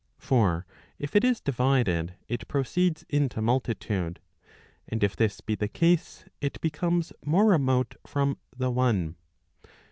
For 0.17 0.65
if 0.97 1.15
it 1.15 1.23
is 1.23 1.39
divided 1.39 2.15
it 2.27 2.47
proceeds 2.47 3.05
into 3.07 3.39
multitude. 3.39 4.19
And 4.87 5.03
if 5.03 5.15
this 5.15 5.41
be 5.41 5.53
the 5.53 5.67
case, 5.67 6.25
it 6.39 6.59
becomes 6.59 7.13
more 7.23 7.45
remote 7.45 7.93
firom 8.07 8.37
the 8.57 8.71
one. 8.71 9.15